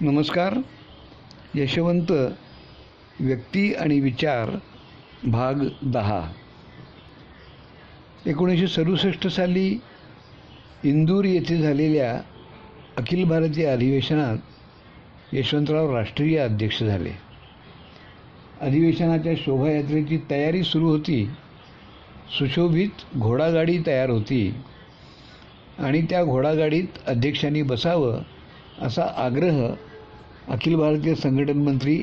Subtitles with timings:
[0.00, 0.54] नमस्कार.
[1.54, 2.10] यशवंत
[3.20, 4.50] व्यक्ती आणि विचार
[5.24, 6.32] भाग दहा.
[8.26, 9.78] एकोणीसशे सदुसष्ट साली
[10.84, 12.20] इंदूर येथे झालेल्या
[12.96, 14.36] अखिल भारतीय अधिवेशनात
[15.32, 17.12] यशवंतराव राष्ट्रीय अध्यक्ष झाले.
[18.60, 21.30] अधिवेशनाच्या शोभायात्रेची तयारी सुरू होती.
[22.38, 24.54] सुशोभित घोडागाडी तयार होती
[25.78, 28.22] आणि त्या घोडागाडीत अध्यक्षांनी बसावं
[28.82, 29.74] असा आग्रह
[30.48, 31.96] अखिल भारतीय संघटन मंत्री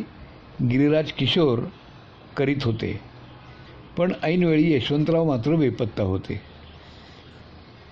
[0.62, 1.60] गिरिराज किशोर
[2.38, 3.00] करीत होते.
[3.98, 6.42] पण ऐनवेळी यशवंतराव मात्र बेपत्ता होते.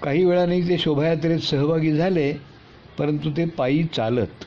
[0.04, 2.34] काही वेळाने ते शोभायात्रेत सहभागी झाले
[2.98, 4.46] परंतु ते पायी चालत.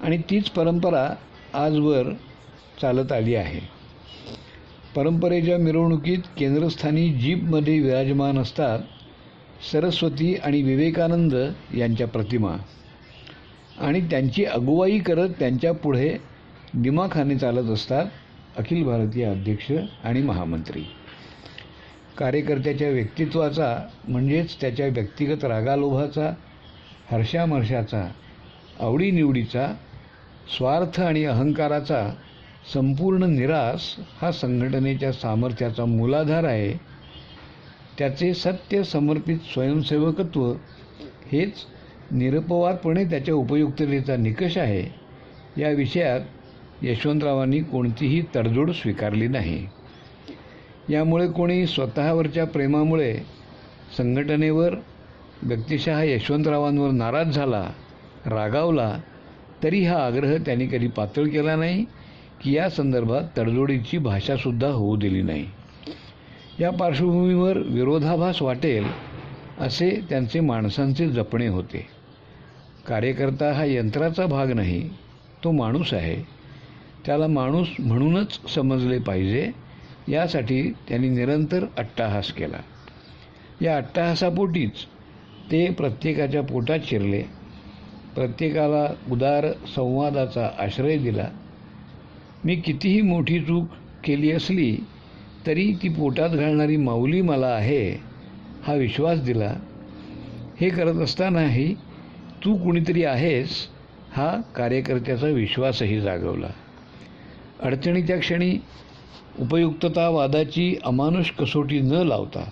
[0.00, 1.14] आणि तीच परंपरा
[1.54, 2.12] आजवर
[2.80, 3.60] चालत आली आहे.
[4.96, 8.78] परंपरेच्या मिरवणुकीत केंद्रस्थानी जीपमध्ये विराजमान असतात
[9.72, 11.34] सरस्वती आणि विवेकानंद
[11.74, 12.56] यांच्या प्रतिमा.
[13.78, 16.16] आणि त्यांची अगुवाई करत त्यांच्या पुढे
[16.74, 18.06] दिमाखाने चालत असतात
[18.56, 19.70] अखिल भारतीय अध्यक्ष
[20.04, 20.82] आणि महामंत्री.
[22.18, 23.76] कार्यकर्त्याच्या व्यक्तित्वाचा
[24.08, 26.30] म्हणजेच त्याच्या व्यक्तिगत रागालोभाचा
[27.10, 28.08] हर्षामर्षाचा
[28.80, 29.66] आवडीनिवडीचा
[30.58, 32.08] स्वार्थ आणि अहंकाराचा
[32.72, 36.72] संपूर्ण निराश हा संघटनेच्या सामर्थ्याचा मूलाधार आहे.
[37.98, 40.52] त्याचे सत्य समर्पित स्वयंसेवकत्व
[41.32, 41.54] हेच
[42.14, 44.84] निरपवादपणे त्याच्या उपयुक्ततेचा निकष आहे.
[45.56, 46.20] या विषयात
[46.82, 49.66] यशवंतरावांनी कोणतीही तडजोड स्वीकारली नाही.
[50.90, 53.14] यामुळे कोणी स्वतःवरच्या प्रेमामुळे
[53.96, 54.74] संघटनेवर
[55.42, 57.70] व्यक्तिशः यशवंतरावांवर नाराज झाला
[58.26, 58.98] रागावला
[59.62, 61.84] तरी हा आग्रह त्यांनी कधी पातळ केला नाही
[62.42, 65.46] की या संदर्भात तडजोडीची भाषासुद्धा होऊ दिली नाही.
[66.60, 68.84] या पार्श्वभूमीवर विरोधाभास वाटेल
[69.58, 71.86] असे त्यांचे माणसांचे जपणे होते.
[72.86, 74.80] कार्यकर्ता हा यंत्राचा भाग नाही
[75.44, 76.16] तो माणूस आहे.
[77.06, 79.50] त्याला माणूस म्हणूनच समजले पाहिजे
[80.08, 82.58] यासाठी त्यांनी निरंतर अट्टाहास केला.
[83.62, 84.84] या अट्टाहासापोटीच
[85.50, 87.22] ते प्रत्येकाच्या पोटात शिरले.
[88.14, 91.28] प्रत्येकाला उदार संवादाचा आश्रय दिला.
[92.44, 93.68] मी कितीही मोठी चूक
[94.04, 94.76] केली असली
[95.46, 97.82] तरी ती पोटात घालणारी माऊली मला आहे
[98.62, 99.52] हा विश्वास दिला.
[100.60, 101.74] हे करत असतानाही
[102.44, 103.50] तू कुणीतरी आहेस
[104.12, 106.48] हा कार्यकर्त्याचा विश्वासही जागवला.
[107.60, 108.56] अडचणीच्या क्षणी
[109.38, 112.44] उपयुक्ततावादाची अमानुष कसोटी न लावता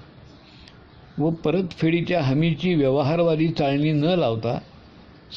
[1.19, 4.58] व परतफेडीच्या हमीची व्यवहारवादी चाळणी न लावता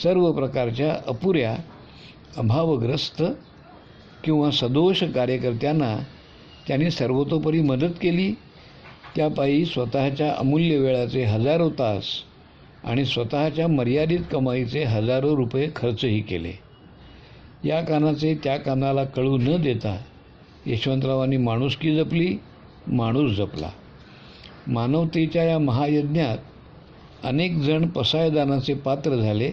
[0.04, 1.56] सर्व प्रकारच्या अपुऱ्या
[2.38, 3.22] अभावग्रस्त
[4.24, 5.96] किंवा सदोष कार्यकर्त्यांना
[6.68, 8.32] त्यांनी सर्वतोपरी मदत केली.
[9.16, 12.06] त्यापायी स्वतःच्या अमूल्य वेळाचे हजारो तास
[12.86, 16.52] आणि स्वतःच्या मर्यादित कमाईचे हजारो रुपये खर्चही केले.
[17.64, 19.98] या कानाचे त्या कानाला कळू न देता
[20.66, 22.36] यशवंतरावांनी माणुसकी जपली?
[22.88, 23.70] माणूस जपला.
[24.68, 26.38] मानवतेच्या या महायज्ञात
[27.24, 29.52] अनेक जण पसायदानाचे पात्र झाले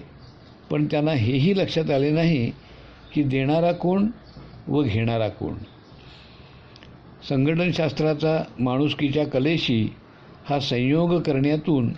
[0.70, 2.50] पण त्यांना हेही लक्षात आले नाही
[3.14, 4.06] की देणारा कोण
[4.68, 5.54] व घेणारा कोण.
[7.28, 9.82] संघटनशास्त्राचा माणुसकीच्या कलेशी
[10.44, 11.92] हा संयोग करण्यातून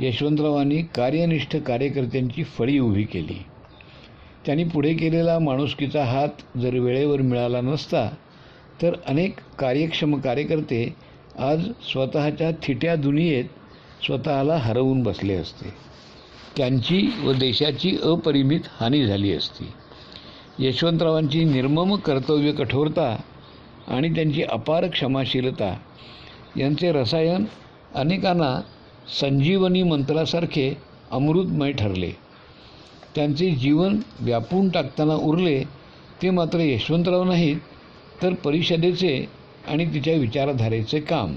[0.00, 3.42] यशवंतरावांनी कार्यनिष्ठ कार्यकर्त्यांची फळी उभी केली.
[4.46, 8.10] त्यांनी पुढे केलेला माणुसकीचा हात जर वेळेवर मिळाला नसता
[8.82, 10.96] तर अनेक कार्यक्षम कार्यकर्ते
[11.38, 13.44] आज स्वतःच्या थिट्या दुनियेत
[14.06, 15.72] स्वतःला हरवून बसले असते.
[16.56, 19.72] त्यांची व देशाची अपरिमित हानी झाली असती.
[20.58, 23.16] यशवंतरावांची निर्मम कर्तव्य कठोरता
[23.88, 25.76] आणि त्यांची अपार क्षमाशीलता
[26.56, 27.44] यांचे रसायन
[27.94, 28.60] अनेकांना
[29.08, 30.72] संजीवनी मंत्रासारखे
[31.10, 32.10] अमृतमय ठरले.
[33.14, 35.62] त्यांचे जीवन व्यापून टाकताना उरले
[36.22, 37.56] ते मात्र यशवंतराव नाहीत
[38.22, 39.24] तर परिषदेचे
[39.68, 41.34] आणि तिच्या विचारधारेचे काम.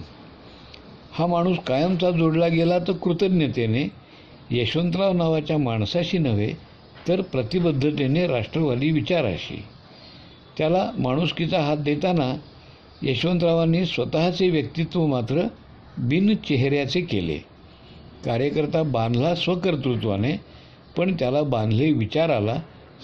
[1.12, 3.88] हा माणूस कायमचा जोडला गेला तर कृतज्ञतेने
[4.52, 6.54] यशवंतराव नावाच्या माणसाशी नव्हे
[7.08, 9.64] तर प्रतिबद्धतेने राष्ट्रवादी विचाराशी.
[10.58, 12.34] त्याला माणुसकीचा हात देताना
[13.02, 15.48] यशवंतरावांनी स्वतःचे व्यक्तित्व मात्र
[15.98, 17.53] बिन चेहऱ्याचे केले.
[18.26, 20.36] कार्यकर्ता बांधला स्वकर्तृत्वाने
[20.98, 22.56] पण त्याला बांधले विचाराला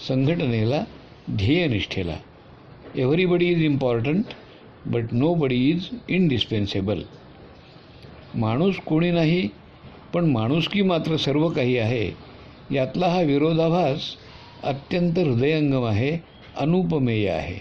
[0.08, 0.84] संघटनेला
[1.30, 2.16] ध्येयनिष्ठेला
[2.96, 4.24] everybody is important
[4.86, 7.02] but nobody is indispensable
[8.34, 9.48] माणूस कोणी नाही
[10.14, 12.10] पण माणुसकी मात्र सर्व काही आहे
[12.74, 14.02] यातला हा विरोधाभास
[14.62, 16.18] अत्यंत हृदयंगम आहे
[16.56, 17.58] अनुपमेय आहे.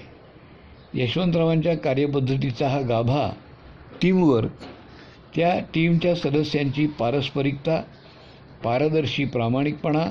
[0.94, 3.30] यशवंतरावांच्या कार्यपद्धतीचा हा गाभा
[4.02, 4.50] टीमवर्क
[5.36, 7.82] त्या टीमच्या सदस्यांची पारस्परिकता
[8.64, 10.06] पारदर्शी प्रामाणिकपणा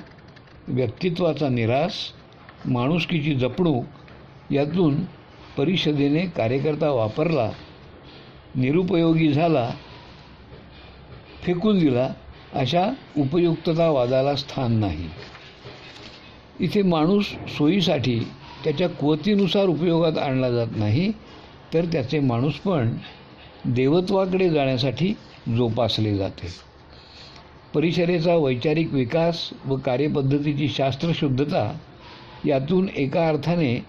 [0.69, 1.95] व्यक्तित्वाचा निराश
[2.65, 5.05] माणुसकीची जपणूक यातून
[5.57, 7.51] परिषदेने कार्यकर्ता वापरला
[8.55, 9.71] निरुपयोगी झाला
[11.43, 12.09] फेकून दिला
[12.53, 15.09] अशा उपयुक्ततावादाला स्थान नाही.
[16.61, 17.27] इथे माणूस
[17.59, 18.19] सोयीसाठी
[18.65, 21.13] त्याच्या कुवतीनुसार उपयोगात आणला जात नाही
[21.75, 22.95] तर त्याचे माणूसपण
[23.65, 25.13] देवत्वाकडे जाण्यासाठी
[25.57, 26.49] जोपासले जाते.
[27.75, 31.73] परिसरेचा वैचारिक विकास व कार्यपद्धतीची शास्त्रशुद्धता
[32.47, 33.85] यातून एका अर्थाने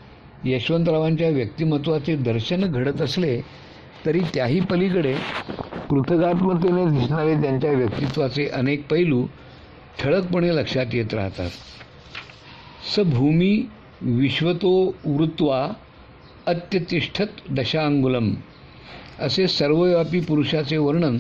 [0.46, 3.40] यशवंतरावांच्या व्यक्तिमत्वाचे दर्शन घडत असले
[4.06, 5.14] तरी त्याही पलीकडे
[5.90, 9.26] कृतगात्मतेने दिसणारे त्यांच्या व्यक्तित्वाचे अनेक पैलू
[10.00, 11.50] ठळकपणे लक्षात येत राहतात.
[12.96, 13.66] स भूमी
[14.02, 15.68] विश्वतो वृत्वा
[16.48, 18.34] अत्यतिष्ठत दशांगुलम.
[19.20, 21.18] असे सर्वव्यापी पुरुषाचे वर्णन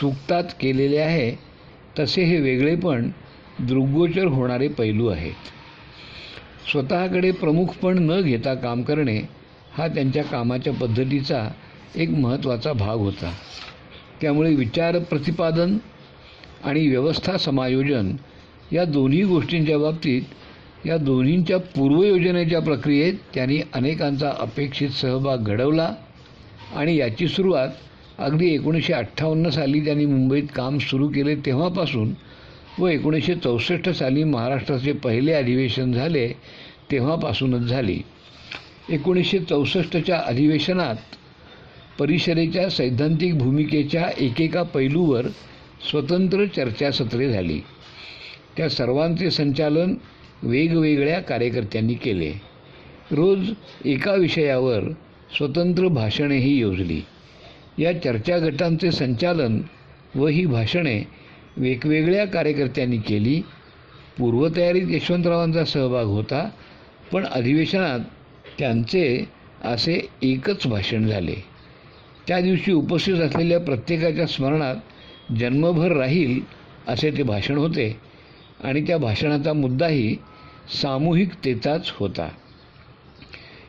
[0.00, 1.30] सुक्तात केलेले आहे.
[1.98, 3.10] तसे हे वेगळेपण
[3.60, 5.32] दृग्गोचर होणारे पैलू आहेत.
[6.72, 9.20] स्वतःकडे प्रमुखपण न घेता काम करणे
[9.72, 11.48] हा त्यांच्या कामाच्या पद्धतीचा
[11.96, 13.32] एक महत्त्वाचा भाग होता.
[14.20, 15.76] त्यामुळे विचार प्रतिपादन
[16.64, 18.12] आणि व्यवस्था समायोजन
[18.72, 25.94] या दोन्ही गोष्टींच्या बाबतीत या दोन्हींच्या पूर्वयोजनेच्या प्रक्रियेत त्यांनी अनेकांचा अपेक्षित सहभाग घडवला.
[26.76, 27.68] आणि याची सुरुवात
[28.18, 32.12] अगदी एकोणीसशे अठ्ठावन्न साली त्यांनी मुंबईत काम सुरू केले तेव्हापासून
[32.78, 36.28] व एकोणीसशे चौसष्ट साली महाराष्ट्राचे पहिले अधिवेशन झाले
[36.90, 37.98] तेव्हापासूनच झाली.
[38.88, 40.96] एकोणीसशे चौसष्टच्या अधिवेशनात
[41.98, 45.26] परिषदेच्या सैद्धांतिक भूमिकेच्या एकेका पैलूवर
[45.90, 47.60] स्वतंत्र चर्चासत्रे झाली.
[48.56, 49.94] त्या सर्वांचे संचालन
[50.42, 52.32] वेगवेगळ्या कार्यकर्त्यांनी केले.
[53.10, 53.50] रोज
[53.84, 54.80] एका विषयावर
[55.36, 57.00] स्वतंत्र भाषणेही योजली.
[57.78, 59.60] या चर्चा गटांचे संचालन
[60.14, 61.02] व ही भाषणे
[61.56, 63.40] वेगवेगळ्या कार्यकर्त्यांनी केली.
[64.18, 66.48] पूर्वतयारीत यशवंतरावांचा सहभाग होता
[67.12, 68.00] पण अधिवेशनात
[68.58, 69.24] त्यांचे
[69.64, 71.34] असे एकच भाषण झाले.
[72.28, 74.76] त्या दिवशी उपस्थित असलेल्या प्रत्येकाच्या स्मरणात
[75.38, 76.40] जन्मभर राहील
[76.88, 77.96] असे ते भाषण होते
[78.64, 80.16] आणि त्या भाषणाचा मुद्दाही
[80.82, 82.28] सामूहिकतेचाच होता.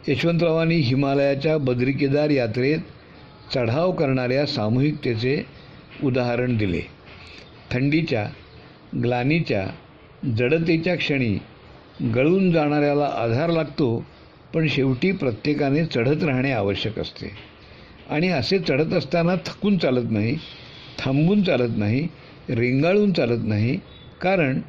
[0.07, 2.79] यशवंतरावांनी हिमालयाच्या बद्रिकेदार यात्रेत
[3.53, 5.41] चढाव करणाऱ्या सामूहिकतेचे
[6.03, 6.81] उदाहरण दिले.
[7.71, 8.25] थंडीच्या
[9.03, 9.65] ग्लानीच्या
[10.37, 11.37] जडतेच्या क्षणी
[12.15, 14.03] गळून जाणाऱ्याला आधार लागतो
[14.53, 17.31] पण शेवटी प्रत्येकाने चढत राहणे आवश्यक असते.
[18.09, 20.35] आणि असे चढत असताना थकून चालत नाही
[20.99, 22.07] थांबून चालत नाही
[22.49, 23.77] रेंगाळून चालत नाही
[24.21, 24.59] कारण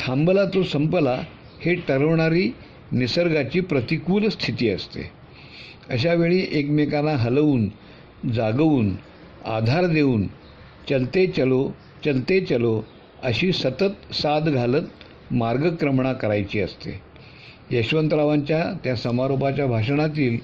[0.00, 1.16] थांबला तो संपला
[1.60, 2.50] हे ठरवणारी
[2.92, 5.10] निसर्गाची प्रतिकूल स्थिती असते.
[5.90, 7.68] अशावेळी एकमेकांना हलवून
[8.34, 8.94] जागवून
[9.46, 10.26] आधार देऊन
[10.88, 11.70] चलते चलो
[12.04, 12.80] चलते चलो
[13.22, 17.00] अशी सतत साथ घालत मार्गक्रमणा करायची असते.
[17.70, 20.38] यशवंतरावांच्या त्या समारोपाच्या भाषणातील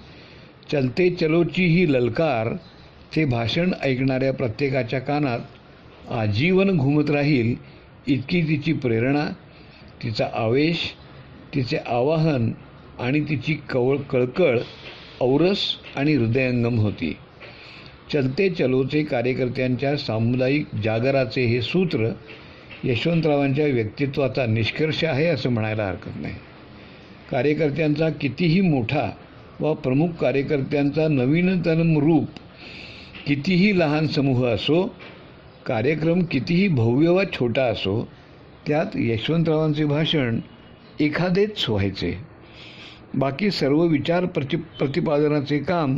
[0.73, 2.52] चलते चलोची ही ललकार
[3.17, 7.55] ते भाषण ऐकणाऱ्या प्रत्येकाच्या कानात आजीवन घुमत राहील
[8.06, 9.26] इतकी तिची प्रेरणा
[10.02, 10.79] तिचा आवेश
[11.55, 12.51] तिचे आवाहन
[13.01, 14.59] आणि तिची कवळ कळकळ
[15.21, 15.59] औरस
[15.97, 17.12] आणि हृदयंगम होती.
[18.12, 22.11] चलते चलोचे कार्यकर्त्यांच्या सामुदायिक जागराचे हे सूत्र
[22.85, 26.35] यशवंतरावांच्या व्यक्तित्वाचा निष्कर्ष आहे असं म्हणायला हरकत नाही.
[27.31, 29.11] कार्यकर्त्यांचा कितीही मोठा
[29.61, 32.29] व प्रमुख कार्यकर्त्यांचा नवीनतम रूप
[33.27, 34.82] कितीही लहान समूह असो
[35.67, 38.08] कार्यक्रम कितीही भव्य वा छोटा असो
[38.67, 40.39] त्यात यशवंतरावांचे भाषण
[41.01, 42.13] एखादेच व्हायचे
[43.15, 45.96] बाकी सर्व विचार प्रति प्रतिपादनाचे काम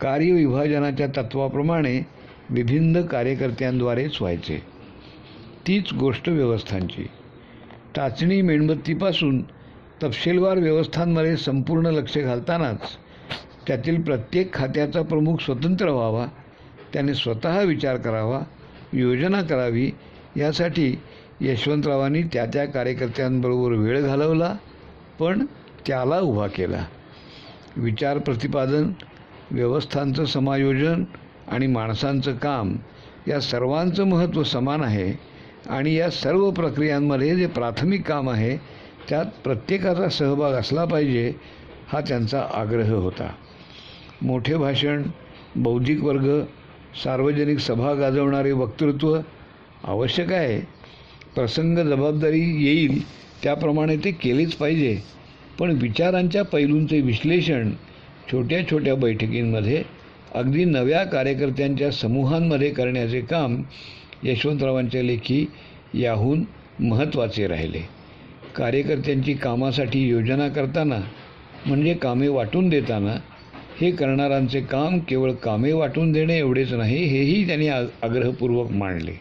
[0.00, 2.00] कार्यविभाजनाच्या तत्वाप्रमाणे
[2.50, 4.58] विभिन्न कार्यकर्त्यांद्वारेच व्हायचे
[5.66, 7.06] तीच गोष्ट व्यवस्थांची.
[7.96, 9.42] टाचणी मेणबत्तीपासून
[10.02, 12.96] तपशीलवार व्यवस्थांमध्ये संपूर्ण लक्ष घालतानाच
[13.66, 16.26] त्यातील प्रत्येक खात्याचा प्रमुख स्वतंत्र व्हावा
[16.92, 18.40] त्याने स्वतः विचार करावा
[18.92, 19.90] योजना करावी
[20.36, 20.94] यासाठी
[21.40, 24.52] यशवंतरावांनी त्या त्या कार्यकर्त्यांबरोबर वेळ घालवला
[25.18, 25.44] पण
[25.86, 26.84] त्याला उभा केला.
[27.76, 28.90] विचार प्रतिपादन
[29.50, 31.04] व्यवस्थांचं समायोजन
[31.48, 32.74] आणि माणसांचं काम
[33.28, 35.12] या सर्वांचं महत्त्व समान आहे
[35.68, 38.56] आणि या सर्व प्रक्रियांमध्ये जे प्राथमिक काम आहे
[39.08, 41.32] त्यात प्रत्येकाचा सहभाग असला पाहिजे
[41.88, 43.30] हा त्यांचा आग्रह होता.
[44.22, 45.02] मोठे भाषण
[45.56, 46.28] बौद्धिक वर्ग
[47.04, 49.18] सार्वजनिक सभा गाजवणारे वक्तृत्व
[49.84, 50.79] आवश्यक आहे.
[51.34, 53.00] प्रसंग जबाबदारी येईल
[53.42, 54.96] त्याप्रमाणे ते केलेच पाहिजे.
[55.58, 57.70] पण विचारांच्या पैलूंचे विश्लेषण
[58.32, 59.82] छोट्या छोट्या बैठकींमध्ये
[60.34, 63.62] अगदी नव्या कार्यकर्त्यांच्या समूहांमध्ये करण्याचे काम
[64.24, 65.44] यशवंतरावांच्या लेखी
[65.94, 66.44] याहून
[66.80, 67.80] महत्त्वाचे राहिले.
[68.56, 71.00] कार्यकर्त्यांची कामासाठी योजना करताना
[71.66, 73.14] म्हणजे कामे वाटून देताना
[73.80, 79.12] हे करणाऱ्यांचे काम केवळ कामे वाटून देणे एवढेच नाही हेही त्यांनी आ आग्रहपूर्वक मांडले.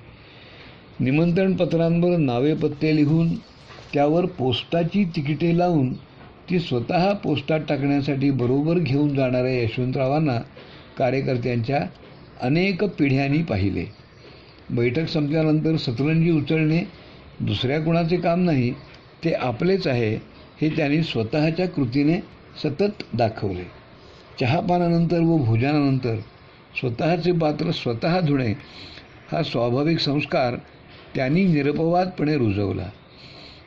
[1.00, 3.36] निमंत्रणपत्रांवर नावे पत्ते लिहून
[3.94, 5.94] त्यावर पोस्टाची तिकिटे लावून
[6.50, 10.38] ती स्वतः पोस्टात टाकण्यासाठी बरोबर घेऊन जाणाऱ्या यशवंतरावांना
[10.98, 11.80] कार्यकर्त्यांच्या
[12.42, 13.86] अनेक पिढ्यांनी पाहिले.
[14.70, 16.82] बैठक संपल्यानंतर सतरंजी उचलणे
[17.40, 18.72] दुसऱ्या कुणाचे काम नाही
[19.24, 20.14] ते आपलेच आहे
[20.62, 22.20] हे त्यांनी स्वतःच्या कृतीने
[22.64, 23.64] सतत दाखवले.
[24.40, 26.16] चहापानानंतर व भोजनानंतर
[26.80, 28.54] स्वतःचे पात्र स्वतः धुणे
[29.32, 30.56] हा स्वाभाविक संस्कार
[31.16, 32.90] त्यांनी निरपवादपणे रुजवला.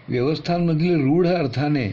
[0.08, 1.88] व्यवस्थांमधील रूढ अर्थाने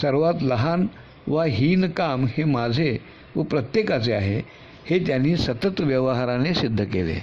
[0.00, 0.86] सर्वात लहान
[1.26, 2.98] वा हीन काम हे माझे
[3.36, 4.40] व प्रत्येकाचे आहे
[4.90, 7.18] हे त्यांनी सतत व्यवहाराने सिद्ध केले.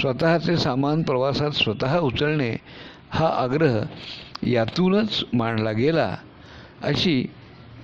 [0.00, 2.56] स्वतःचे सामान प्रवासात स्वतः उचलणे
[3.10, 3.80] हा आग्रह
[4.42, 6.16] यातूनच मांडला गेला.
[6.82, 7.26] अशी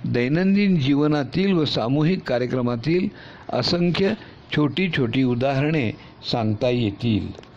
[0.05, 3.09] दैनंदिन जीवनातील व सामूहिक कार्यक्रमातील
[3.53, 4.13] असंख्य
[4.57, 5.91] छोटी छोटी उदाहरणे
[6.33, 7.54] सांगता येतील.